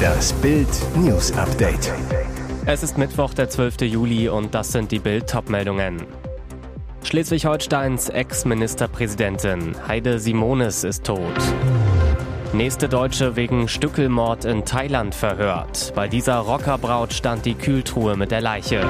Das 0.00 0.32
Bild 0.34 0.68
News 0.96 1.32
Update. 1.32 1.92
Es 2.66 2.82
ist 2.82 2.98
Mittwoch, 2.98 3.34
der 3.34 3.48
12. 3.48 3.82
Juli 3.82 4.28
und 4.28 4.54
das 4.54 4.72
sind 4.72 4.92
die 4.92 4.98
Bild 4.98 5.32
meldungen 5.48 6.06
Schleswig-Holsteins 7.02 8.08
Ex-Ministerpräsidentin 8.08 9.74
Heide 9.88 10.18
Simones 10.18 10.84
ist 10.84 11.04
tot. 11.04 11.20
Nächste 12.52 12.88
Deutsche 12.88 13.36
wegen 13.36 13.68
Stückelmord 13.68 14.44
in 14.44 14.64
Thailand 14.64 15.14
verhört. 15.14 15.92
Bei 15.94 16.08
dieser 16.08 16.38
Rockerbraut 16.38 17.12
stand 17.12 17.46
die 17.46 17.54
Kühltruhe 17.54 18.16
mit 18.16 18.30
der 18.30 18.40
Leiche. 18.40 18.84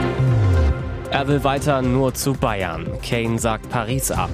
Er 1.11 1.29
will 1.29 1.45
weiter 1.45 1.83
nur 1.83 2.15
zu 2.15 2.35
Bayern. 2.35 2.87
Kane 3.03 3.39
sagt 3.39 3.69
Paris 3.69 4.11
ab. 4.11 4.31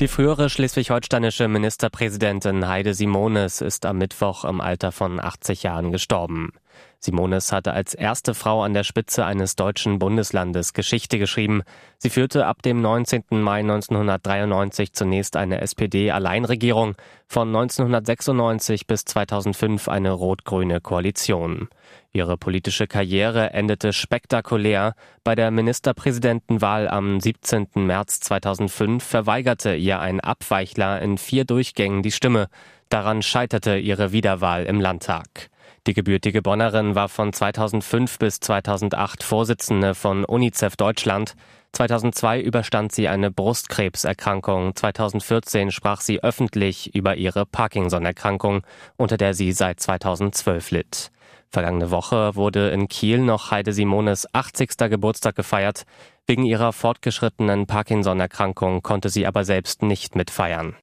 Die 0.00 0.08
frühere 0.08 0.48
schleswig-holsteinische 0.48 1.46
Ministerpräsidentin 1.46 2.66
Heide 2.66 2.94
Simones 2.94 3.60
ist 3.60 3.84
am 3.84 3.98
Mittwoch 3.98 4.46
im 4.46 4.62
Alter 4.62 4.92
von 4.92 5.20
80 5.20 5.62
Jahren 5.62 5.92
gestorben. 5.92 6.54
Simones 7.00 7.50
hatte 7.50 7.72
als 7.72 7.94
erste 7.94 8.34
Frau 8.34 8.62
an 8.62 8.74
der 8.74 8.84
Spitze 8.84 9.24
eines 9.24 9.56
deutschen 9.56 9.98
Bundeslandes 9.98 10.74
Geschichte 10.74 11.18
geschrieben. 11.18 11.62
Sie 11.96 12.10
führte 12.10 12.44
ab 12.46 12.60
dem 12.60 12.82
19. 12.82 13.24
Mai 13.30 13.60
1993 13.60 14.92
zunächst 14.92 15.36
eine 15.36 15.62
SPD-Alleinregierung, 15.62 16.96
von 17.26 17.48
1996 17.48 18.86
bis 18.86 19.06
2005 19.06 19.88
eine 19.88 20.10
rot-grüne 20.10 20.82
Koalition. 20.82 21.68
Ihre 22.12 22.36
politische 22.36 22.86
Karriere 22.86 23.54
endete 23.54 23.94
spektakulär. 23.94 24.94
Bei 25.24 25.34
der 25.34 25.50
Ministerpräsidentenwahl 25.50 26.86
am 26.86 27.18
17. 27.18 27.68
März 27.76 28.20
2005 28.20 29.02
verweigerte 29.02 29.74
ihr 29.74 30.00
ein 30.00 30.20
Abweichler 30.20 31.00
in 31.00 31.16
vier 31.16 31.44
Durchgängen 31.44 32.02
die 32.02 32.10
Stimme. 32.10 32.48
Daran 32.90 33.22
scheiterte 33.22 33.78
ihre 33.78 34.12
Wiederwahl 34.12 34.64
im 34.64 34.80
Landtag. 34.80 35.50
Die 35.86 35.94
gebürtige 35.94 36.42
Bonnerin 36.42 36.94
war 36.94 37.08
von 37.08 37.32
2005 37.32 38.18
bis 38.18 38.38
2008 38.40 39.22
Vorsitzende 39.22 39.94
von 39.94 40.26
UNICEF 40.26 40.76
Deutschland. 40.76 41.34
2002 41.72 42.42
überstand 42.42 42.92
sie 42.92 43.08
eine 43.08 43.30
Brustkrebserkrankung. 43.30 44.76
2014 44.76 45.70
sprach 45.70 46.02
sie 46.02 46.22
öffentlich 46.22 46.94
über 46.94 47.16
ihre 47.16 47.46
Parkinson-Erkrankung, 47.46 48.62
unter 48.98 49.16
der 49.16 49.32
sie 49.32 49.52
seit 49.52 49.80
2012 49.80 50.70
litt. 50.70 51.10
Vergangene 51.48 51.90
Woche 51.90 52.36
wurde 52.36 52.68
in 52.70 52.86
Kiel 52.88 53.18
noch 53.18 53.50
Heide 53.50 53.72
Simones 53.72 54.26
80. 54.34 54.76
Geburtstag 54.90 55.34
gefeiert. 55.34 55.84
Wegen 56.26 56.44
ihrer 56.44 56.74
fortgeschrittenen 56.74 57.66
Parkinson-Erkrankung 57.66 58.82
konnte 58.82 59.08
sie 59.08 59.26
aber 59.26 59.44
selbst 59.44 59.82
nicht 59.82 60.14
mitfeiern. 60.14 60.76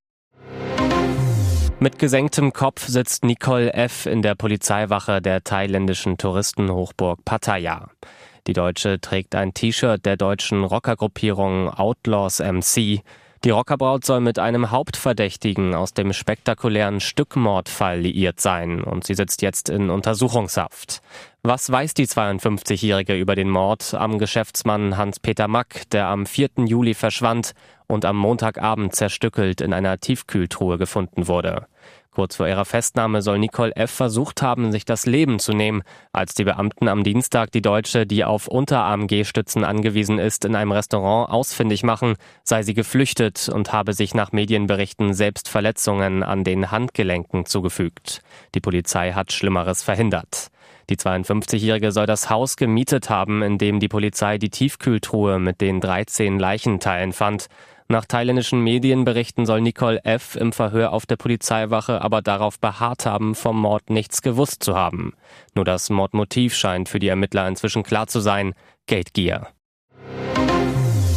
Mit 1.80 2.00
gesenktem 2.00 2.53
Kopf 2.53 2.88
sitzt 2.88 3.23
Nicole 3.23 3.72
F. 3.72 4.08
in 4.08 4.23
der 4.23 4.33
Polizeiwache 4.33 5.22
der 5.22 5.44
thailändischen 5.44 6.17
Touristenhochburg 6.17 7.23
Pattaya. 7.23 7.92
Die 8.47 8.53
Deutsche 8.53 9.00
trägt 9.00 9.36
ein 9.36 9.53
T-Shirt 9.53 10.03
der 10.03 10.17
deutschen 10.17 10.64
Rockergruppierung 10.64 11.69
Outlaws 11.69 12.39
MC. 12.39 13.03
Die 13.43 13.52
Rockerbraut 13.52 14.03
soll 14.03 14.19
mit 14.19 14.39
einem 14.39 14.71
Hauptverdächtigen 14.71 15.75
aus 15.75 15.93
dem 15.93 16.11
spektakulären 16.11 16.99
Stückmordfall 16.99 17.99
liiert 17.99 18.41
sein 18.41 18.83
und 18.83 19.05
sie 19.05 19.13
sitzt 19.13 19.44
jetzt 19.44 19.69
in 19.69 19.91
Untersuchungshaft. 19.91 21.02
Was 21.44 21.71
weiß 21.71 21.94
die 21.94 22.07
52-Jährige 22.07 23.16
über 23.16 23.35
den 23.35 23.49
Mord 23.49 23.94
am 23.94 24.17
Geschäftsmann 24.17 24.97
Hans-Peter 24.97 25.47
Mack, 25.47 25.89
der 25.91 26.07
am 26.07 26.25
4. 26.25 26.49
Juli 26.66 26.95
verschwand 26.95 27.53
und 27.85 28.05
am 28.05 28.17
Montagabend 28.17 28.95
zerstückelt 28.95 29.61
in 29.61 29.72
einer 29.72 29.99
Tiefkühltruhe 29.99 30.77
gefunden 30.77 31.27
wurde? 31.27 31.67
Kurz 32.17 32.37
vor 32.37 32.47
ihrer 32.47 32.65
Festnahme 32.65 33.21
soll 33.21 33.37
Nicole 33.37 33.75
F. 33.75 33.91
versucht 33.91 34.41
haben, 34.41 34.71
sich 34.71 34.85
das 34.85 35.05
Leben 35.05 35.37
zu 35.37 35.53
nehmen, 35.53 35.83
als 36.13 36.33
die 36.33 36.45
Beamten 36.45 36.87
am 36.87 37.03
Dienstag 37.03 37.51
die 37.51 37.61
Deutsche, 37.61 38.07
die 38.07 38.25
auf 38.25 38.47
Unterarm-G-Stützen 38.47 39.63
angewiesen 39.63 40.17
ist, 40.17 40.44
in 40.44 40.56
einem 40.56 40.72
Restaurant 40.72 41.29
ausfindig 41.29 41.83
machen, 41.83 42.16
sei 42.44 42.63
sie 42.63 42.73
geflüchtet 42.73 43.50
und 43.50 43.72
habe 43.72 43.94
sich 43.94 44.16
nach 44.16 44.31
Medienberichten 44.31 45.13
selbst 45.13 45.47
Verletzungen 45.47 46.23
an 46.23 46.44
den 46.44 46.72
Handgelenken 46.72 47.45
zugefügt. 47.45 48.22
Die 48.56 48.61
Polizei 48.61 49.11
hat 49.11 49.31
Schlimmeres 49.31 49.83
verhindert. 49.83 50.47
Die 50.89 50.95
52-Jährige 50.95 51.91
soll 51.91 52.07
das 52.07 52.31
Haus 52.31 52.56
gemietet 52.56 53.11
haben, 53.11 53.44
in 53.44 53.59
dem 53.59 53.79
die 53.79 53.89
Polizei 53.89 54.39
die 54.39 54.50
Tiefkühltruhe 54.50 55.38
mit 55.38 55.61
den 55.61 55.81
13 55.81 56.39
Leichenteilen 56.39 57.13
fand. 57.13 57.45
Nach 57.90 58.06
thailändischen 58.06 58.59
Medienberichten 58.59 59.46
soll 59.46 59.62
Nicole 59.62 60.03
F. 60.03 60.36
im 60.36 60.52
Verhör 60.52 60.92
auf 60.92 61.06
der 61.06 61.16
Polizeiwache 61.16 62.02
aber 62.02 62.22
darauf 62.22 62.59
beharrt 62.59 63.06
haben, 63.06 63.34
vom 63.34 63.62
Mord 63.62 63.90
nichts 63.90 64.22
gewusst 64.22 64.62
zu 64.62 64.75
haben. 64.75 65.14
Nur 65.56 65.64
das 65.64 65.90
Mordmotiv 65.90 66.53
scheint 66.53 66.90
für 66.90 67.00
die 67.00 67.08
Ermittler 67.08 67.48
inzwischen 67.48 67.84
klar 67.84 68.08
zu 68.08 68.20
sein. 68.20 68.53
Geldgier. 68.88 69.48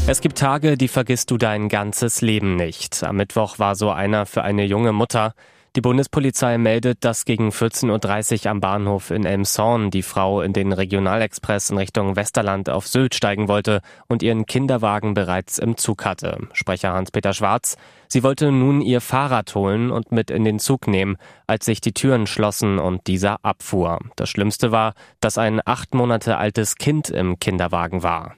Es 0.07 0.21
gibt 0.21 0.39
Tage, 0.39 0.77
die 0.77 0.89
vergisst 0.89 1.33
du 1.33 1.39
dein 1.39 1.69
ganzes 1.69 2.21
Leben 2.21 2.55
nicht. 2.55 3.03
Am 3.03 3.17
Mittwoch 3.17 3.59
war 3.59 3.75
so 3.75 3.91
einer 3.91 4.25
für 4.25 4.43
eine 4.43 4.65
junge 4.65 4.93
Mutter. 4.93 5.35
Die 5.77 5.81
Bundespolizei 5.81 6.59
meldet, 6.59 7.05
dass 7.05 7.25
gegen 7.25 7.51
14.30 7.51 8.45
Uhr 8.45 8.51
am 8.51 8.61
Bahnhof 8.61 9.13
in 9.13 9.25
Elmshorn 9.25 9.93
die 9.93 10.03
Frau 10.03 10.43
in 10.43 10.53
den 10.53 10.73
Regionalexpress 10.73 11.71
in 11.71 11.79
Richtung 11.79 12.17
Westerland 12.17 12.69
auf 12.69 12.89
Sylt 12.89 13.15
steigen 13.15 13.47
wollte 13.47 13.81
und 14.09 14.25
ihren 14.25 14.47
Kinderwagen 14.47 15.15
bereits 15.15 15.59
im 15.59 15.77
Zug 15.77 16.05
hatte. 16.05 16.49
Sprecher 16.55 16.93
Hans-Peter 16.93 17.33
Schwarz. 17.35 17.77
Sie 18.09 18.25
wollte 18.25 18.51
nun 18.51 18.81
ihr 18.81 19.01
Fahrrad 19.01 19.55
holen 19.55 19.93
und 19.93 20.11
mit 20.11 20.33
in 20.33 20.43
den 20.43 20.59
Zug 20.59 20.89
nehmen, 20.89 21.17
als 21.47 21.67
sich 21.67 21.81
die 21.81 21.95
Türen 21.95 22.27
schlossen 22.27 22.81
und 22.81 23.07
dieser 23.07 23.45
abfuhr. 23.45 24.01
Das 24.17 24.29
Schlimmste 24.29 24.73
war, 24.73 24.95
dass 25.21 25.39
ein 25.39 25.61
acht 25.65 25.95
Monate 25.95 26.37
altes 26.37 26.75
Kind 26.75 27.11
im 27.11 27.39
Kinderwagen 27.39 28.03
war. 28.03 28.35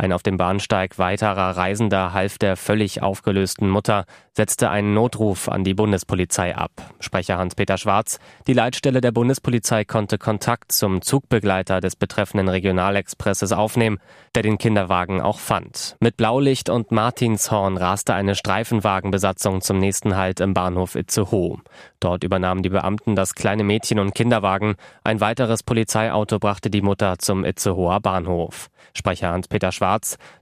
Ein 0.00 0.14
auf 0.14 0.22
dem 0.22 0.38
Bahnsteig 0.38 0.98
weiterer 0.98 1.58
Reisender 1.58 2.14
half 2.14 2.38
der 2.38 2.56
völlig 2.56 3.02
aufgelösten 3.02 3.68
Mutter, 3.68 4.06
setzte 4.32 4.70
einen 4.70 4.94
Notruf 4.94 5.46
an 5.50 5.62
die 5.62 5.74
Bundespolizei 5.74 6.56
ab. 6.56 6.70
Sprecher 7.00 7.36
Hans-Peter 7.36 7.76
Schwarz, 7.76 8.18
die 8.46 8.54
Leitstelle 8.54 9.02
der 9.02 9.12
Bundespolizei 9.12 9.84
konnte 9.84 10.16
Kontakt 10.16 10.72
zum 10.72 11.02
Zugbegleiter 11.02 11.82
des 11.82 11.96
betreffenden 11.96 12.48
Regionalexpresses 12.48 13.52
aufnehmen, 13.52 13.98
der 14.34 14.42
den 14.42 14.56
Kinderwagen 14.56 15.20
auch 15.20 15.38
fand. 15.38 15.96
Mit 16.00 16.16
Blaulicht 16.16 16.70
und 16.70 16.92
Martinshorn 16.92 17.76
raste 17.76 18.14
eine 18.14 18.34
Streifenwagenbesatzung 18.34 19.60
zum 19.60 19.76
nächsten 19.76 20.16
Halt 20.16 20.40
im 20.40 20.54
Bahnhof 20.54 20.94
Itzehoe. 20.94 21.58
Dort 21.98 22.24
übernahmen 22.24 22.62
die 22.62 22.70
Beamten 22.70 23.16
das 23.16 23.34
kleine 23.34 23.64
Mädchen 23.64 23.98
und 23.98 24.14
Kinderwagen. 24.14 24.76
Ein 25.04 25.20
weiteres 25.20 25.62
Polizeiauto 25.62 26.38
brachte 26.38 26.70
die 26.70 26.80
Mutter 26.80 27.18
zum 27.18 27.44
Itzehoer 27.44 28.00
Bahnhof. 28.00 28.70
Sprecher 28.94 29.30
Hans-Peter 29.30 29.72
Schwarz. 29.72 29.89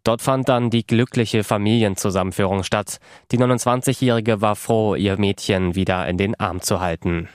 Dort 0.04 0.22
fand 0.22 0.48
dann 0.48 0.70
die 0.70 0.86
glückliche 0.86 1.44
Familienzusammenführung 1.44 2.62
statt. 2.62 2.98
Die 3.31 3.38
29-Jährige 3.38 4.41
war 4.41 4.56
froh, 4.56 4.94
ihr 4.94 5.19
Mädchen 5.19 5.75
wieder 5.75 6.06
in 6.06 6.19
den 6.19 6.38
Arm 6.38 6.60
zu 6.60 6.81
halten. 6.81 7.28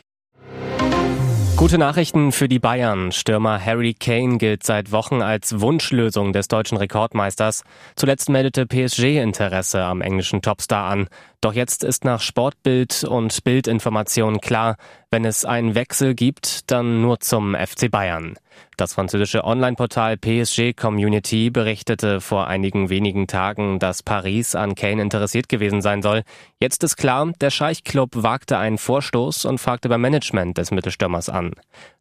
Gute 1.56 1.78
Nachrichten 1.78 2.32
für 2.32 2.50
die 2.50 2.60
Bayern. 2.60 3.12
Stürmer 3.12 3.64
Harry 3.64 3.94
Kane 3.94 4.38
gilt 4.38 4.64
seit 4.64 4.92
Wochen 4.92 5.22
als 5.22 5.62
Wunschlösung 5.62 6.34
des 6.34 6.50
deutschen 6.50 6.78
Rekordmeisters. 6.78 7.64
Zuletzt 7.96 8.28
meldete 8.28 8.66
PSG 8.66 9.22
Interesse 9.22 9.82
am 9.84 10.02
englischen 10.02 10.42
Topstar 10.42 10.90
an. 10.90 11.08
Doch 11.42 11.54
jetzt 11.54 11.84
ist 11.84 12.06
nach 12.06 12.22
Sportbild 12.22 13.06
und 13.06 13.44
Bildinformation 13.44 14.42
klar, 14.42 14.76
wenn 15.14 15.26
es 15.26 15.46
einen 15.46 15.76
Wechsel 15.76 16.16
gibt, 16.16 16.72
dann 16.72 17.02
nur 17.02 17.20
zum 17.20 17.54
FC 17.54 17.92
Bayern. 17.92 18.34
Das 18.78 18.96
französische 18.96 19.44
Online-Portal 19.44 20.18
PSG 20.18 20.74
Community 20.76 21.52
berichtete 21.52 22.20
vor 22.20 22.48
einigen 22.48 22.90
wenigen 22.90 23.28
Tagen, 23.28 23.78
dass 23.78 24.02
Paris 24.02 24.56
an 24.56 24.74
Kane 24.74 25.04
interessiert 25.04 25.50
gewesen 25.50 25.84
sein 25.84 26.02
soll. 26.02 26.24
Jetzt 26.60 26.84
ist 26.84 26.96
klar, 26.96 27.32
der 27.40 27.52
Scheichclub 27.52 28.24
wagte 28.24 28.58
einen 28.58 28.80
Vorstoß 28.80 29.46
und 29.46 29.60
fragte 29.60 29.88
beim 29.88 30.02
Management 30.02 30.58
des 30.58 30.72
Mittelstürmers 30.72 31.30
an. 31.30 31.52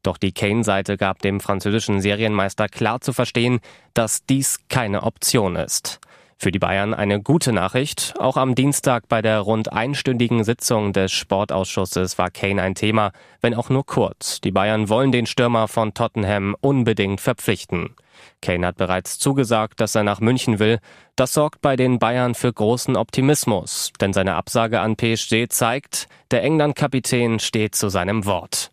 Doch 0.02 0.16
die 0.16 0.32
Kane-Seite 0.32 0.96
gab 0.96 1.20
dem 1.20 1.40
französischen 1.40 2.00
Serienmeister 2.00 2.66
klar 2.66 3.02
zu 3.02 3.12
verstehen, 3.12 3.60
dass 3.92 4.24
dies 4.24 4.58
keine 4.70 5.02
Option 5.02 5.56
ist. 5.56 6.00
Für 6.42 6.50
die 6.50 6.58
Bayern 6.58 6.92
eine 6.92 7.22
gute 7.22 7.52
Nachricht. 7.52 8.14
Auch 8.18 8.36
am 8.36 8.56
Dienstag 8.56 9.08
bei 9.08 9.22
der 9.22 9.38
rund 9.38 9.72
einstündigen 9.72 10.42
Sitzung 10.42 10.92
des 10.92 11.12
Sportausschusses 11.12 12.18
war 12.18 12.32
Kane 12.32 12.60
ein 12.60 12.74
Thema, 12.74 13.12
wenn 13.40 13.54
auch 13.54 13.70
nur 13.70 13.86
kurz. 13.86 14.40
Die 14.40 14.50
Bayern 14.50 14.88
wollen 14.88 15.12
den 15.12 15.26
Stürmer 15.26 15.68
von 15.68 15.94
Tottenham 15.94 16.56
unbedingt 16.60 17.20
verpflichten. 17.20 17.94
Kane 18.40 18.66
hat 18.66 18.76
bereits 18.76 19.20
zugesagt, 19.20 19.78
dass 19.78 19.94
er 19.94 20.02
nach 20.02 20.18
München 20.18 20.58
will. 20.58 20.80
Das 21.14 21.32
sorgt 21.32 21.60
bei 21.60 21.76
den 21.76 22.00
Bayern 22.00 22.34
für 22.34 22.52
großen 22.52 22.96
Optimismus, 22.96 23.92
denn 24.00 24.12
seine 24.12 24.34
Absage 24.34 24.80
an 24.80 24.96
PSG 24.96 25.46
zeigt, 25.48 26.08
der 26.32 26.42
England-Kapitän 26.42 27.38
steht 27.38 27.76
zu 27.76 27.88
seinem 27.88 28.26
Wort. 28.26 28.72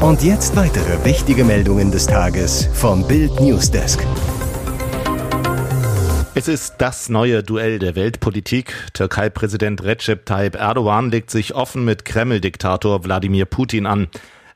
Und 0.00 0.22
jetzt 0.22 0.54
weitere 0.54 1.04
wichtige 1.04 1.42
Meldungen 1.42 1.90
des 1.90 2.06
Tages 2.06 2.68
vom 2.74 3.08
Bild 3.08 3.40
Newsdesk. 3.40 4.06
Es 6.36 6.48
ist 6.48 6.74
das 6.78 7.08
neue 7.08 7.44
Duell 7.44 7.78
der 7.78 7.94
Weltpolitik. 7.94 8.74
Türkei-Präsident 8.92 9.84
Recep 9.84 10.26
Tayyip 10.26 10.56
Erdogan 10.56 11.12
legt 11.12 11.30
sich 11.30 11.54
offen 11.54 11.84
mit 11.84 12.04
Kreml-Diktator 12.04 13.04
Wladimir 13.04 13.44
Putin 13.44 13.86
an. 13.86 14.08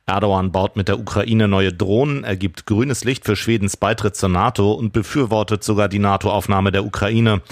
Erdogan 0.05 0.51
baut 0.51 0.75
mit 0.75 0.89
der 0.89 0.99
Ukraine 0.99 1.47
neue 1.47 1.73
Drohnen, 1.73 2.25
er 2.25 2.37
gibt 2.37 2.67
grünes 2.67 3.05
Licht 3.05 3.25
für 3.25 3.37
Schwedens 3.37 3.77
Beitritt 3.77 4.17
zur 4.17 4.29
NATO 4.29 4.73
und 4.73 4.93
befürwortet 4.93 5.63
sogar 5.63 5.89
die 5.89 6.01
NATO-Aufnahme 6.01 6.73
der 6.73 6.85
Ukraine. 6.85 7.43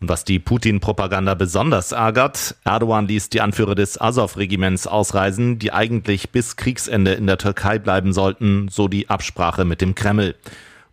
Und 0.00 0.08
was 0.08 0.22
die 0.22 0.38
Putin-Propaganda 0.38 1.34
besonders 1.34 1.90
ärgert, 1.90 2.54
Erdogan 2.64 3.08
ließ 3.08 3.30
die 3.30 3.40
Anführer 3.40 3.74
des 3.74 4.00
Azov-Regiments 4.00 4.86
ausreisen, 4.86 5.58
die 5.58 5.72
eigentlich 5.72 6.30
bis 6.30 6.54
Kriegsende 6.54 7.14
in 7.14 7.26
der 7.26 7.38
Türkei 7.38 7.80
bleiben 7.80 8.12
sollten, 8.12 8.68
so 8.68 8.86
die 8.86 9.10
Absprache 9.10 9.64
mit 9.64 9.80
dem 9.80 9.96
Kreml. 9.96 10.36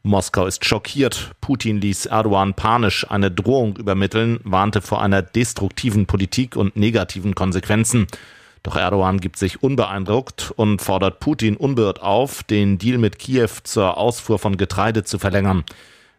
Moskau 0.03 0.45
ist 0.45 0.65
schockiert. 0.65 1.31
Putin 1.41 1.81
ließ 1.81 2.05
Erdogan 2.07 2.53
panisch 2.53 3.09
eine 3.09 3.31
Drohung 3.31 3.75
übermitteln, 3.77 4.39
warnte 4.43 4.81
vor 4.81 5.01
einer 5.01 5.21
destruktiven 5.21 6.05
Politik 6.05 6.55
und 6.55 6.75
negativen 6.75 7.35
Konsequenzen. 7.35 8.07
Doch 8.63 8.75
Erdogan 8.75 9.19
gibt 9.19 9.37
sich 9.37 9.63
unbeeindruckt 9.63 10.51
und 10.55 10.81
fordert 10.81 11.19
Putin 11.19 11.55
unbeirrt 11.57 12.01
auf, 12.01 12.43
den 12.43 12.77
Deal 12.77 12.97
mit 12.97 13.19
Kiew 13.19 13.49
zur 13.63 13.97
Ausfuhr 13.97 14.39
von 14.39 14.57
Getreide 14.57 15.03
zu 15.03 15.19
verlängern. 15.19 15.63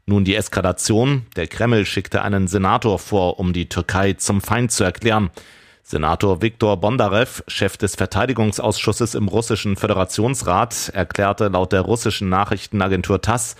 Nun 0.06 0.24
die 0.24 0.34
Eskalation. 0.34 1.26
Der 1.36 1.46
Kreml 1.46 1.86
schickte 1.86 2.22
einen 2.22 2.48
Senator 2.48 2.98
vor, 2.98 3.38
um 3.38 3.52
die 3.52 3.68
Türkei 3.68 4.14
zum 4.14 4.40
Feind 4.40 4.72
zu 4.72 4.84
erklären. 4.84 5.30
Senator 5.90 6.40
Viktor 6.40 6.76
Bondarev, 6.76 7.42
Chef 7.48 7.76
des 7.76 7.96
Verteidigungsausschusses 7.96 9.16
im 9.16 9.26
russischen 9.26 9.74
Föderationsrat, 9.74 10.90
erklärte 10.94 11.48
laut 11.48 11.72
der 11.72 11.80
russischen 11.80 12.28
Nachrichtenagentur 12.28 13.20
TASS, 13.20 13.56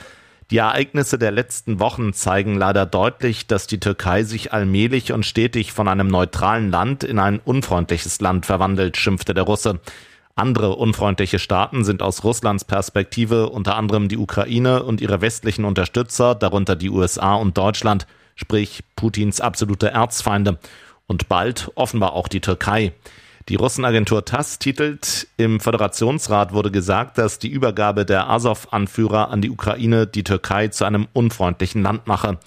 die 0.52 0.58
Ereignisse 0.58 1.18
der 1.18 1.32
letzten 1.32 1.80
Wochen 1.80 2.12
zeigen 2.12 2.56
leider 2.56 2.86
deutlich, 2.86 3.48
dass 3.48 3.66
die 3.66 3.80
Türkei 3.80 4.22
sich 4.22 4.52
allmählich 4.52 5.12
und 5.12 5.26
stetig 5.26 5.72
von 5.72 5.88
einem 5.88 6.06
neutralen 6.06 6.70
Land 6.70 7.02
in 7.02 7.18
ein 7.18 7.40
unfreundliches 7.40 8.20
Land 8.20 8.46
verwandelt, 8.46 8.96
schimpfte 8.96 9.34
der 9.34 9.42
Russe. 9.42 9.80
Andere 10.36 10.76
unfreundliche 10.76 11.40
Staaten 11.40 11.82
sind 11.82 12.00
aus 12.00 12.22
Russlands 12.22 12.64
Perspektive 12.64 13.48
unter 13.48 13.74
anderem 13.74 14.06
die 14.06 14.18
Ukraine 14.18 14.84
und 14.84 15.00
ihre 15.00 15.20
westlichen 15.20 15.64
Unterstützer, 15.64 16.36
darunter 16.36 16.76
die 16.76 16.90
USA 16.90 17.34
und 17.34 17.58
Deutschland, 17.58 18.06
sprich 18.36 18.84
Putins 18.94 19.40
absolute 19.40 19.90
Erzfeinde 19.90 20.60
und 21.10 21.28
bald 21.28 21.72
offenbar 21.74 22.12
auch 22.12 22.28
die 22.28 22.40
Türkei. 22.40 22.92
Die 23.48 23.56
Russenagentur 23.56 24.24
TASS 24.24 24.60
titelt, 24.60 25.26
im 25.36 25.58
Föderationsrat 25.58 26.52
wurde 26.52 26.70
gesagt, 26.70 27.18
dass 27.18 27.40
die 27.40 27.48
Übergabe 27.48 28.06
der 28.06 28.30
Azov-Anführer 28.30 29.28
an 29.28 29.42
die 29.42 29.50
Ukraine 29.50 30.06
die 30.06 30.22
Türkei 30.22 30.68
zu 30.68 30.84
einem 30.84 31.08
unfreundlichen 31.12 31.82
Land 31.82 32.06
mache. 32.06 32.38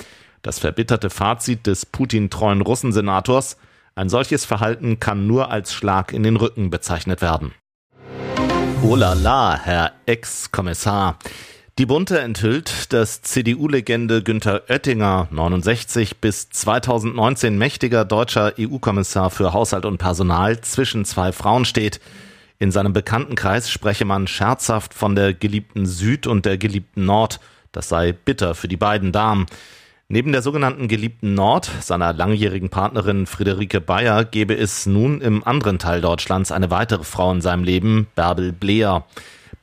Das 0.43 0.59
verbitterte 0.59 1.09
Fazit 1.09 1.67
des 1.67 1.85
Putin-treuen 1.85 2.61
Russensenators, 2.61 3.57
ein 3.95 4.07
solches 4.07 4.45
Verhalten 4.45 5.01
kann 5.01 5.27
nur 5.27 5.51
als 5.51 5.73
Schlag 5.73 6.13
in 6.13 6.23
den 6.23 6.37
Rücken 6.37 6.69
bezeichnet 6.69 7.21
werden. 7.21 7.51
Oh 8.81 8.95
la 8.95 9.11
la, 9.11 9.59
Herr 9.61 9.91
Ex-Kommissar. 10.05 11.17
Die 11.79 11.87
Bunte 11.87 12.19
enthüllt, 12.19 12.93
dass 12.93 13.23
CDU-Legende 13.23 14.21
Günther 14.21 14.61
Oettinger, 14.69 15.27
69 15.31 16.17
bis 16.17 16.47
2019 16.51 17.57
mächtiger 17.57 18.05
deutscher 18.05 18.53
EU-Kommissar 18.59 19.31
für 19.31 19.53
Haushalt 19.53 19.85
und 19.85 19.97
Personal, 19.97 20.61
zwischen 20.61 21.03
zwei 21.03 21.31
Frauen 21.31 21.65
steht. 21.65 21.99
In 22.59 22.71
seinem 22.71 22.93
Bekanntenkreis 22.93 23.71
spreche 23.71 24.05
man 24.05 24.27
scherzhaft 24.27 24.93
von 24.93 25.15
der 25.15 25.33
geliebten 25.33 25.87
Süd 25.87 26.27
und 26.27 26.45
der 26.45 26.59
geliebten 26.59 27.05
Nord. 27.05 27.39
Das 27.71 27.89
sei 27.89 28.11
bitter 28.11 28.53
für 28.53 28.67
die 28.67 28.77
beiden 28.77 29.11
Damen. 29.11 29.47
Neben 30.09 30.31
der 30.31 30.43
sogenannten 30.43 30.87
geliebten 30.87 31.33
Nord, 31.33 31.71
seiner 31.81 32.13
langjährigen 32.13 32.69
Partnerin 32.69 33.25
Friederike 33.25 33.81
Bayer, 33.81 34.25
gebe 34.25 34.55
es 34.55 34.85
nun 34.85 35.21
im 35.21 35.43
anderen 35.43 35.79
Teil 35.79 36.01
Deutschlands 36.01 36.51
eine 36.51 36.69
weitere 36.69 37.03
Frau 37.03 37.31
in 37.31 37.41
seinem 37.41 37.63
Leben, 37.63 38.05
Bärbel 38.13 38.51
Bleer. 38.51 39.07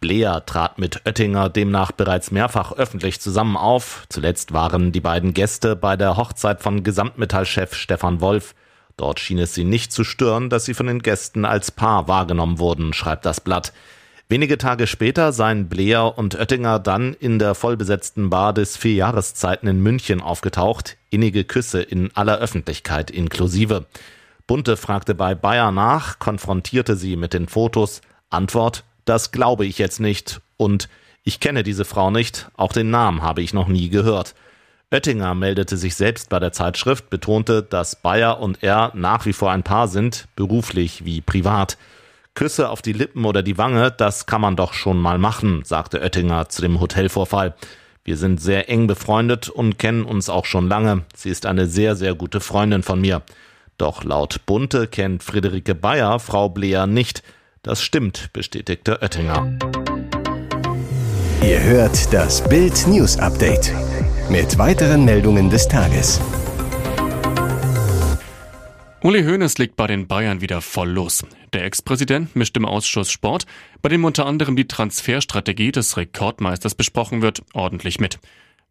Blair 0.00 0.46
trat 0.46 0.78
mit 0.78 1.06
Oettinger 1.06 1.50
demnach 1.50 1.92
bereits 1.92 2.30
mehrfach 2.30 2.72
öffentlich 2.72 3.20
zusammen 3.20 3.58
auf. 3.58 4.06
Zuletzt 4.08 4.52
waren 4.54 4.92
die 4.92 5.00
beiden 5.00 5.34
Gäste 5.34 5.76
bei 5.76 5.96
der 5.96 6.16
Hochzeit 6.16 6.62
von 6.62 6.82
Gesamtmetallchef 6.82 7.74
Stefan 7.74 8.22
Wolf. 8.22 8.54
Dort 8.96 9.20
schien 9.20 9.38
es 9.38 9.54
sie 9.54 9.64
nicht 9.64 9.92
zu 9.92 10.02
stören, 10.02 10.48
dass 10.48 10.64
sie 10.64 10.72
von 10.72 10.86
den 10.86 11.00
Gästen 11.00 11.44
als 11.44 11.70
Paar 11.70 12.08
wahrgenommen 12.08 12.58
wurden, 12.58 12.94
schreibt 12.94 13.26
das 13.26 13.42
Blatt. 13.42 13.74
Wenige 14.30 14.56
Tage 14.58 14.86
später 14.86 15.32
seien 15.32 15.68
Blair 15.68 16.16
und 16.16 16.34
Oettinger 16.34 16.78
dann 16.78 17.14
in 17.14 17.38
der 17.38 17.54
vollbesetzten 17.54 18.30
Bar 18.30 18.54
des 18.54 18.78
Vierjahreszeiten 18.78 19.68
in 19.68 19.82
München 19.82 20.22
aufgetaucht, 20.22 20.96
innige 21.10 21.44
Küsse 21.44 21.82
in 21.82 22.14
aller 22.16 22.38
Öffentlichkeit 22.38 23.10
inklusive. 23.10 23.86
Bunte 24.46 24.76
fragte 24.78 25.14
bei 25.14 25.34
Bayer 25.34 25.72
nach, 25.72 26.18
konfrontierte 26.18 26.96
sie 26.96 27.16
mit 27.16 27.34
den 27.34 27.48
Fotos. 27.48 28.00
Antwort 28.30 28.84
das 29.04 29.32
glaube 29.32 29.66
ich 29.66 29.78
jetzt 29.78 30.00
nicht. 30.00 30.40
Und 30.56 30.88
ich 31.22 31.40
kenne 31.40 31.62
diese 31.62 31.84
Frau 31.84 32.10
nicht, 32.10 32.50
auch 32.56 32.72
den 32.72 32.90
Namen 32.90 33.22
habe 33.22 33.42
ich 33.42 33.52
noch 33.52 33.68
nie 33.68 33.88
gehört. 33.88 34.34
Oettinger 34.92 35.34
meldete 35.34 35.76
sich 35.76 35.94
selbst 35.94 36.30
bei 36.30 36.40
der 36.40 36.52
Zeitschrift, 36.52 37.10
betonte, 37.10 37.62
dass 37.62 37.96
Bayer 37.96 38.40
und 38.40 38.62
er 38.62 38.90
nach 38.94 39.24
wie 39.24 39.32
vor 39.32 39.52
ein 39.52 39.62
Paar 39.62 39.86
sind, 39.86 40.26
beruflich 40.34 41.04
wie 41.04 41.20
privat. 41.20 41.78
Küsse 42.34 42.70
auf 42.70 42.82
die 42.82 42.92
Lippen 42.92 43.24
oder 43.24 43.42
die 43.42 43.58
Wange, 43.58 43.92
das 43.92 44.26
kann 44.26 44.40
man 44.40 44.56
doch 44.56 44.72
schon 44.72 44.98
mal 44.98 45.18
machen, 45.18 45.62
sagte 45.64 46.00
Oettinger 46.00 46.48
zu 46.48 46.62
dem 46.62 46.80
Hotelvorfall. 46.80 47.54
Wir 48.02 48.16
sind 48.16 48.40
sehr 48.40 48.68
eng 48.68 48.86
befreundet 48.86 49.48
und 49.48 49.78
kennen 49.78 50.04
uns 50.04 50.28
auch 50.28 50.46
schon 50.46 50.68
lange. 50.68 51.04
Sie 51.14 51.28
ist 51.28 51.46
eine 51.46 51.66
sehr, 51.66 51.96
sehr 51.96 52.14
gute 52.14 52.40
Freundin 52.40 52.82
von 52.82 53.00
mir. 53.00 53.22
Doch 53.78 54.04
laut 54.04 54.46
Bunte 54.46 54.86
kennt 54.86 55.22
Friederike 55.22 55.74
Bayer 55.74 56.18
Frau 56.18 56.48
Bleer 56.48 56.86
nicht. 56.86 57.22
Das 57.62 57.82
stimmt, 57.82 58.32
bestätigte 58.32 59.02
Oettinger. 59.02 59.58
Ihr 61.42 61.62
hört 61.62 62.10
das 62.10 62.42
Bild 62.48 62.86
News 62.86 63.18
Update 63.18 63.74
mit 64.30 64.56
weiteren 64.56 65.04
Meldungen 65.04 65.50
des 65.50 65.68
Tages. 65.68 66.22
Uli 69.02 69.24
Hoeneß 69.24 69.58
legt 69.58 69.76
bei 69.76 69.86
den 69.86 70.06
Bayern 70.06 70.40
wieder 70.40 70.62
voll 70.62 70.88
los. 70.88 71.22
Der 71.52 71.66
Ex-Präsident 71.66 72.34
mischt 72.34 72.56
im 72.56 72.64
Ausschuss 72.64 73.10
Sport, 73.10 73.44
bei 73.82 73.90
dem 73.90 74.06
unter 74.06 74.24
anderem 74.24 74.56
die 74.56 74.66
Transferstrategie 74.66 75.70
des 75.70 75.98
Rekordmeisters 75.98 76.74
besprochen 76.74 77.20
wird, 77.20 77.42
ordentlich 77.52 78.00
mit. 78.00 78.20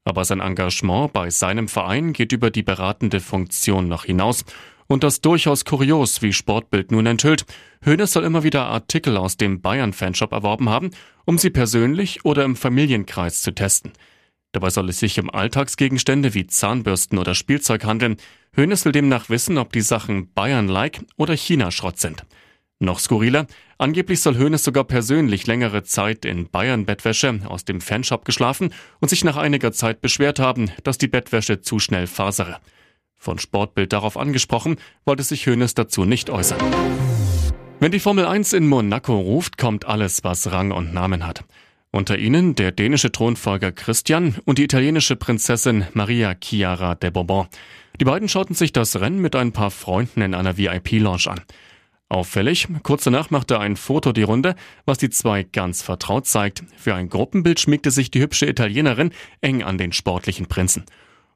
Aber 0.04 0.26
sein 0.26 0.40
Engagement 0.40 1.14
bei 1.14 1.30
seinem 1.30 1.68
Verein 1.68 2.12
geht 2.12 2.32
über 2.32 2.50
die 2.50 2.64
beratende 2.64 3.20
Funktion 3.20 3.88
noch 3.88 4.06
hinaus 4.06 4.46
und 4.90 5.04
das 5.04 5.22
durchaus 5.22 5.64
kurios, 5.64 6.22
wie 6.22 6.34
Sportbild 6.34 6.92
nun 6.92 7.06
enthüllt. 7.06 7.46
Hoeneß 7.86 8.12
soll 8.12 8.26
immer 8.26 8.44
wieder 8.44 8.66
Artikel 8.66 9.16
aus 9.16 9.38
dem 9.38 9.62
Bayern-Fanshop 9.62 10.34
erworben 10.34 10.68
haben, 10.68 10.90
um 11.26 11.38
sie 11.38 11.52
persönlich 11.52 12.26
oder 12.26 12.44
im 12.44 12.56
Familienkreis 12.56 13.42
zu 13.42 13.54
testen. 13.54 13.94
Dabei 14.52 14.72
soll 14.72 14.90
es 14.90 15.00
sich 15.00 15.20
um 15.20 15.30
Alltagsgegenstände 15.30 16.34
wie 16.34 16.48
Zahnbürsten 16.48 17.20
oder 17.20 17.36
Spielzeug 17.36 17.86
handeln. 17.86 18.18
Hoeneß 18.58 18.84
will 18.84 18.92
demnach 18.92 19.30
wissen, 19.30 19.60
ob 19.60 19.72
die 19.72 19.82
Sachen 19.82 20.34
Bayern-like 20.34 21.02
oder 21.18 21.36
China-Schrott 21.36 22.00
sind. 22.00 22.26
Noch 22.80 23.00
skurriler, 23.00 23.46
angeblich 23.78 24.22
soll 24.22 24.40
Hoeneß 24.40 24.64
sogar 24.64 24.86
persönlich 24.86 25.46
längere 25.46 25.84
Zeit 25.84 26.26
in 26.26 26.50
Bayern-Bettwäsche 26.50 27.42
aus 27.46 27.64
dem 27.64 27.80
Fanshop 27.80 28.26
geschlafen 28.26 28.74
und 29.00 29.10
sich 29.10 29.24
nach 29.24 29.38
einiger 29.38 29.72
Zeit 29.72 30.02
beschwert 30.02 30.40
haben, 30.40 30.72
dass 30.84 30.98
die 30.98 31.10
Bettwäsche 31.10 31.62
zu 31.62 31.78
schnell 31.78 32.08
fasere. 32.08 32.60
Von 33.20 33.38
Sportbild 33.38 33.92
darauf 33.92 34.18
angesprochen, 34.18 34.78
wollte 35.06 35.24
sich 35.24 35.46
Hoeneß 35.46 35.74
dazu 35.74 36.06
nicht 36.06 36.30
äußern. 36.30 36.60
Wenn 37.82 37.92
die 37.92 38.00
Formel 38.00 38.26
1 38.26 38.54
in 38.54 38.68
Monaco 38.68 39.18
ruft, 39.20 39.58
kommt 39.58 39.86
alles, 39.86 40.24
was 40.24 40.52
Rang 40.52 40.72
und 40.72 40.94
Namen 40.94 41.28
hat. 41.28 41.44
Unter 41.92 42.18
ihnen 42.18 42.56
der 42.56 42.72
dänische 42.72 43.12
Thronfolger 43.12 43.74
Christian 43.74 44.36
und 44.46 44.58
die 44.58 44.64
italienische 44.64 45.18
Prinzessin 45.18 45.86
Maria 45.94 46.34
Chiara 46.42 46.96
de 46.96 47.10
Bourbon. 47.10 47.48
Die 48.00 48.06
beiden 48.06 48.30
schauten 48.30 48.56
sich 48.56 48.72
das 48.72 49.00
Rennen 49.02 49.20
mit 49.20 49.36
ein 49.36 49.52
paar 49.52 49.72
Freunden 49.72 50.22
in 50.22 50.34
einer 50.34 50.58
VIP-Lounge 50.58 51.28
an. 51.28 51.42
Auffällig, 52.08 52.68
kurz 52.84 53.04
danach 53.04 53.32
machte 53.32 53.60
ein 53.60 53.76
Foto 53.76 54.14
die 54.14 54.24
Runde, 54.24 54.56
was 54.86 54.98
die 54.98 55.10
zwei 55.10 55.44
ganz 55.44 55.82
vertraut 55.82 56.26
zeigt. 56.26 56.64
Für 56.78 56.96
ein 56.96 57.10
Gruppenbild 57.10 57.60
schmiegte 57.60 57.92
sich 57.92 58.12
die 58.12 58.22
hübsche 58.22 58.46
Italienerin 58.46 59.12
eng 59.42 59.62
an 59.62 59.78
den 59.78 59.92
sportlichen 59.92 60.48
Prinzen. 60.48 60.86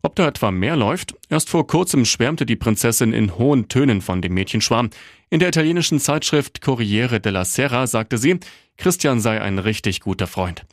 Ob 0.06 0.18
da 0.18 0.28
etwa 0.28 0.52
mehr 0.52 0.76
läuft? 0.76 1.16
Erst 1.30 1.50
vor 1.50 1.66
kurzem 1.66 2.04
schwärmte 2.04 2.46
die 2.46 2.58
Prinzessin 2.58 3.14
in 3.14 3.38
hohen 3.38 3.70
Tönen 3.70 4.02
von 4.02 4.22
dem 4.22 4.34
Mädchenschwarm. 4.34 4.90
In 5.30 5.40
der 5.40 5.48
italienischen 5.48 5.98
Zeitschrift 5.98 6.60
Corriere 6.60 7.22
della 7.22 7.46
Sera 7.46 7.88
sagte 7.88 8.18
sie, 8.18 8.38
Christian 8.76 9.22
sei 9.22 9.42
ein 9.42 9.60
richtig 9.60 10.02
guter 10.02 10.28
Freund. 10.28 10.66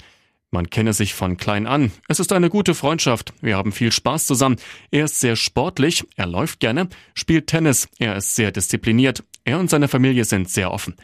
Man 0.51 0.69
kenne 0.69 0.93
sich 0.93 1.15
von 1.15 1.37
klein 1.37 1.69
an. 1.69 1.93
Es 2.09 2.19
ist 2.19 2.33
eine 2.33 2.51
gute 2.51 2.75
Freundschaft. 2.75 3.33
Wir 3.41 3.57
haben 3.57 3.71
viel 3.71 3.93
Spaß 3.93 4.27
zusammen. 4.27 4.57
Er 4.91 5.05
ist 5.05 5.21
sehr 5.21 5.37
sportlich, 5.37 6.05
er 6.17 6.27
läuft 6.27 6.59
gerne, 6.59 6.89
spielt 7.15 7.47
Tennis, 7.47 7.89
er 8.01 8.17
ist 8.17 8.35
sehr 8.35 8.51
diszipliniert. 8.51 9.23
Er 9.45 9.61
und 9.61 9.71
seine 9.71 9.87
Familie 9.87 10.25
sind 10.25 10.51
sehr 10.51 10.73
offen. 10.73 10.97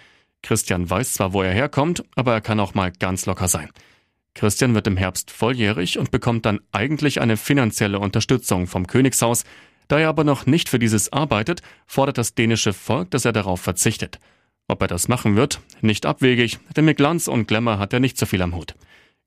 Christian 0.43 0.91
weiß 0.91 1.13
zwar, 1.13 1.33
wo 1.33 1.43
er 1.43 1.53
herkommt, 1.53 2.03
aber 2.17 2.33
er 2.33 2.41
kann 2.41 2.59
auch 2.59 2.75
mal 2.75 2.91
ganz 2.91 3.25
locker 3.27 3.47
sein. 3.47 3.71
Christian 4.37 4.75
wird 4.75 4.87
im 4.87 4.99
Herbst 4.99 5.31
volljährig 5.31 5.99
und 5.99 6.11
bekommt 6.11 6.45
dann 6.45 6.61
eigentlich 6.71 7.23
eine 7.23 7.39
finanzielle 7.39 7.99
Unterstützung 7.99 8.67
vom 8.67 8.87
Königshaus. 8.87 9.45
Da 9.89 9.99
er 9.99 10.11
aber 10.11 10.25
noch 10.25 10.45
nicht 10.45 10.69
für 10.69 10.79
dieses 10.79 11.11
arbeitet, 11.11 11.63
fordert 11.87 12.19
das 12.19 12.35
dänische 12.35 12.75
Volk, 12.75 13.11
dass 13.11 13.25
er 13.25 13.33
darauf 13.33 13.63
verzichtet. 13.63 14.19
Ob 14.69 14.83
er 14.83 14.89
das 14.89 15.09
machen 15.09 15.37
wird, 15.37 15.61
nicht 15.81 16.05
abwegig, 16.05 16.59
denn 16.77 16.85
mit 16.85 16.99
Glanz 16.99 17.29
und 17.29 17.49
Glamour 17.49 17.79
hat 17.79 17.95
er 17.95 18.01
nicht 18.01 18.19
so 18.19 18.27
viel 18.27 18.43
am 18.43 18.55
Hut. 18.55 18.75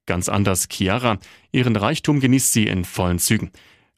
Ganz 0.05 0.29
anders 0.29 0.67
Chiara. 0.69 1.17
Ihren 1.51 1.75
Reichtum 1.75 2.19
genießt 2.19 2.53
sie 2.53 2.67
in 2.67 2.85
vollen 2.85 3.17
Zügen. 3.17 3.51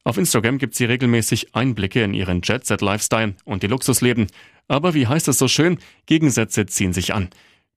Auf 0.06 0.18
Instagram 0.18 0.60
gibt 0.60 0.76
sie 0.76 0.86
regelmäßig 0.86 1.54
Einblicke 1.56 2.04
in 2.04 2.14
ihren 2.14 2.42
Jet-Set-Lifestyle 2.42 3.36
und 3.44 3.64
die 3.64 3.68
Luxusleben. 3.68 4.28
Aber 4.70 4.94
wie 4.94 5.08
heißt 5.08 5.28
es 5.28 5.38
so 5.38 5.50
schön, 5.50 5.78
Gegensätze 6.06 6.66
ziehen 6.68 6.94
sich 6.94 7.14
an. 7.14 7.30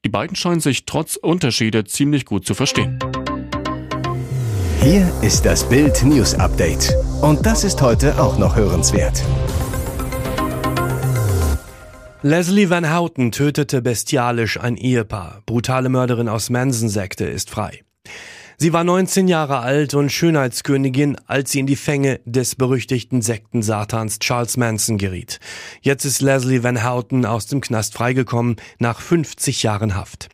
Die 0.05 0.09
beiden 0.09 0.37
scheinen 0.37 0.61
sich 0.61 0.85
trotz 0.85 1.17
Unterschiede 1.17 1.85
ziemlich 1.85 2.27
gut 2.27 2.47
zu 2.47 2.55
verstehen. 2.55 2.99
Hier 4.85 5.11
ist 5.23 5.47
das 5.47 5.67
Bild 5.67 6.03
News 6.03 6.35
Update. 6.35 6.95
Und 7.23 7.47
das 7.47 7.65
ist 7.65 7.81
heute 7.81 8.21
auch 8.21 8.37
noch 8.37 8.55
hörenswert. 8.55 9.25
Leslie 12.21 12.69
Van 12.69 12.95
Houten 12.95 13.33
tötete 13.33 13.81
bestialisch 13.81 14.61
ein 14.61 14.77
Ehepaar. 14.77 15.41
Brutale 15.47 15.89
Mörderin 15.89 16.29
aus 16.29 16.51
Manson-Sekte 16.51 17.25
ist 17.25 17.49
frei. 17.49 17.81
Sie 18.59 18.75
war 18.75 18.85
19 18.85 19.27
Jahre 19.27 19.61
alt 19.61 19.95
und 19.95 20.13
Schönheitskönigin, 20.13 21.17
als 21.27 21.53
sie 21.53 21.61
in 21.61 21.67
die 21.67 21.77
Fänge 21.77 22.21
des 22.27 22.55
berüchtigten 22.55 23.23
Sekten-Satans 23.23 24.19
Charles 24.19 24.59
Manson 24.59 24.99
geriet. 24.99 25.41
Jetzt 25.81 26.05
ist 26.05 26.21
Leslie 26.21 26.63
Van 26.63 26.85
Houten 26.85 27.25
aus 27.25 27.47
dem 27.47 27.63
Knast 27.63 27.95
freigekommen 27.95 28.57
nach 28.81 29.01
50 29.01 29.63
Jahren 29.63 29.95
Haft. 29.95 30.29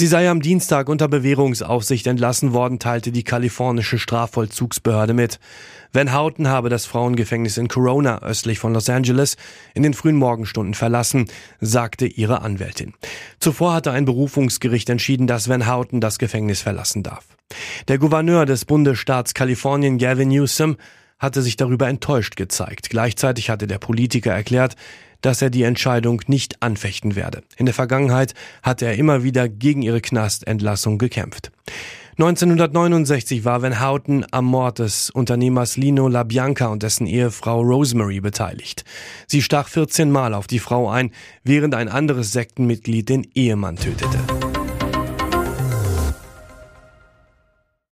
Sie 0.00 0.06
sei 0.06 0.30
am 0.30 0.40
Dienstag 0.40 0.88
unter 0.88 1.08
Bewährungsaufsicht 1.08 2.06
entlassen 2.06 2.54
worden, 2.54 2.78
teilte 2.78 3.12
die 3.12 3.22
kalifornische 3.22 3.98
Strafvollzugsbehörde 3.98 5.12
mit. 5.12 5.38
Van 5.92 6.14
Houten 6.14 6.48
habe 6.48 6.70
das 6.70 6.86
Frauengefängnis 6.86 7.58
in 7.58 7.68
Corona 7.68 8.22
östlich 8.22 8.58
von 8.58 8.72
Los 8.72 8.88
Angeles 8.88 9.36
in 9.74 9.82
den 9.82 9.92
frühen 9.92 10.16
Morgenstunden 10.16 10.72
verlassen, 10.72 11.26
sagte 11.60 12.06
ihre 12.06 12.40
Anwältin. 12.40 12.94
Zuvor 13.40 13.74
hatte 13.74 13.90
ein 13.90 14.06
Berufungsgericht 14.06 14.88
entschieden, 14.88 15.26
dass 15.26 15.50
Van 15.50 15.70
Houten 15.70 16.00
das 16.00 16.18
Gefängnis 16.18 16.62
verlassen 16.62 17.02
darf. 17.02 17.26
Der 17.88 17.98
Gouverneur 17.98 18.46
des 18.46 18.64
Bundesstaats 18.64 19.34
Kalifornien, 19.34 19.98
Gavin 19.98 20.30
Newsom, 20.30 20.78
hatte 21.18 21.42
sich 21.42 21.56
darüber 21.56 21.88
enttäuscht 21.88 22.36
gezeigt. 22.36 22.88
Gleichzeitig 22.88 23.50
hatte 23.50 23.66
der 23.66 23.76
Politiker 23.76 24.32
erklärt, 24.32 24.76
dass 25.20 25.42
er 25.42 25.50
die 25.50 25.62
Entscheidung 25.62 26.22
nicht 26.26 26.62
anfechten 26.62 27.16
werde. 27.16 27.42
In 27.56 27.66
der 27.66 27.74
Vergangenheit 27.74 28.34
hatte 28.62 28.86
er 28.86 28.96
immer 28.96 29.22
wieder 29.22 29.48
gegen 29.48 29.82
ihre 29.82 30.00
Knastentlassung 30.00 30.98
gekämpft. 30.98 31.50
1969 32.18 33.46
war 33.46 33.62
Van 33.62 33.80
Houten 33.80 34.26
am 34.30 34.44
Mord 34.44 34.78
des 34.78 35.08
Unternehmers 35.08 35.78
Lino 35.78 36.06
LaBianca 36.06 36.66
und 36.66 36.82
dessen 36.82 37.06
Ehefrau 37.06 37.62
Rosemary 37.62 38.20
beteiligt. 38.20 38.84
Sie 39.26 39.40
stach 39.40 39.68
14 39.68 40.10
Mal 40.10 40.34
auf 40.34 40.46
die 40.46 40.58
Frau 40.58 40.90
ein, 40.90 41.12
während 41.44 41.74
ein 41.74 41.88
anderes 41.88 42.32
Sektenmitglied 42.32 43.08
den 43.08 43.26
Ehemann 43.34 43.76
tötete. 43.76 44.18